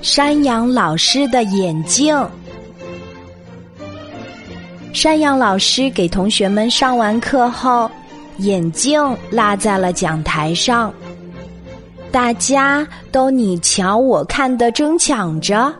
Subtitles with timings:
[0.00, 2.16] 山羊老师的眼镜。
[4.92, 7.90] 山羊老师给同学们上完课后，
[8.38, 9.00] 眼镜
[9.30, 10.92] 落在了讲台上，
[12.10, 15.72] 大家都你瞧我看的争抢着。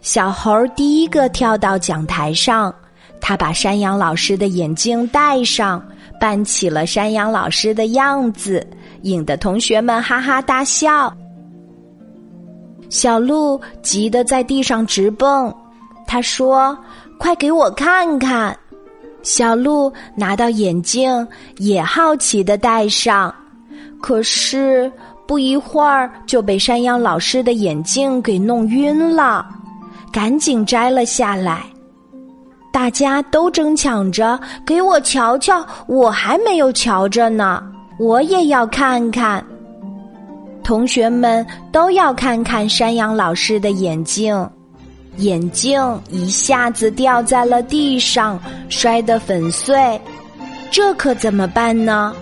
[0.00, 2.72] 小猴第一个跳到讲台上，
[3.20, 5.82] 他把山羊老师的眼镜戴上，
[6.20, 8.66] 扮起了山羊老师的样子，
[9.02, 11.12] 引得同学们哈哈大笑。
[12.90, 15.54] 小鹿急得在地上直蹦，
[16.06, 16.76] 他说
[17.18, 18.54] ：“快给我看看！”
[19.22, 21.26] 小鹿拿到眼镜，
[21.58, 23.32] 也好奇的戴上，
[24.00, 24.90] 可是
[25.26, 29.46] 不一会儿就被山羊老师的眼镜给弄晕了，
[30.10, 31.62] 赶紧摘了下来。
[32.72, 37.62] 大家都争抢着给我瞧瞧，我还没有瞧着呢，
[37.98, 39.44] 我也要看看。
[40.70, 44.48] 同学们都要看看山羊老师的眼镜，
[45.16, 50.00] 眼镜一下子掉在了地上，摔得粉碎。
[50.70, 52.14] 这可怎么办呢？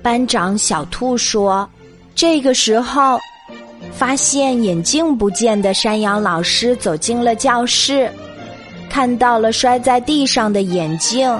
[0.00, 1.68] 班长小兔说
[2.16, 3.18] ：“这个时候，
[3.92, 8.10] 发现眼镜不见的山羊老师走进了教室，
[8.88, 11.38] 看到了摔在地上的眼镜，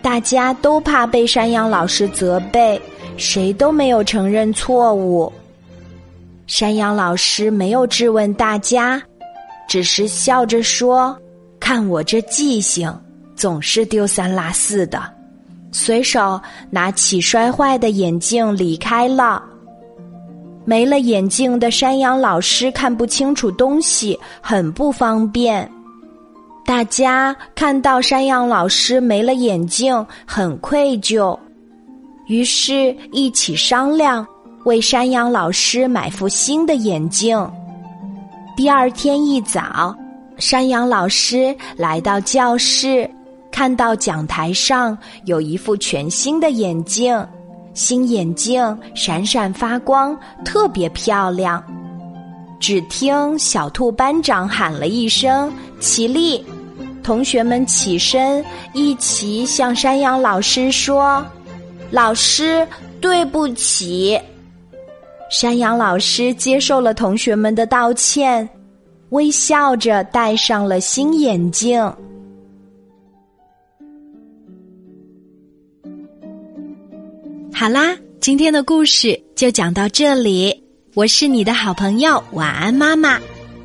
[0.00, 2.80] 大家都怕被山羊老师责备，
[3.16, 5.32] 谁都没有承认错误。”
[6.46, 9.02] 山羊老师没有质问大家，
[9.68, 11.16] 只是笑着说
[11.58, 12.92] ：“看我这记性，
[13.34, 15.02] 总是丢三落四的。”
[15.72, 19.42] 随手拿起摔坏的眼镜离开了。
[20.64, 25.68] 没了眼镜的山羊老师看不清楚东西，很不方便。
[26.64, 31.36] 大家看到山羊老师没了眼镜，很愧疚，
[32.28, 34.26] 于是一起商量。
[34.66, 37.38] 为山羊老师买副新的眼镜。
[38.56, 39.96] 第二天一早，
[40.38, 43.08] 山羊老师来到教室，
[43.52, 47.24] 看到讲台上有一副全新的眼镜，
[47.74, 51.62] 新眼镜闪闪发光，特别漂亮。
[52.58, 56.44] 只听小兔班长喊了一声“起立”，
[57.04, 61.24] 同学们起身，一起向山羊老师说
[61.88, 62.66] ：“老师，
[63.00, 64.20] 对不起。”
[65.28, 68.48] 山羊老师接受了同学们的道歉，
[69.10, 71.80] 微笑着戴上了新眼镜。
[77.52, 80.62] 好啦，今天的故事就讲到这里。
[80.94, 83.18] 我是你的好朋友，晚安，妈妈，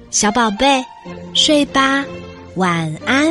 [0.09, 0.83] 小宝贝，
[1.33, 2.03] 睡吧，
[2.55, 3.30] 晚安。